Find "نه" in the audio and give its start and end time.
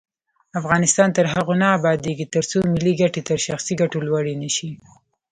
1.61-1.67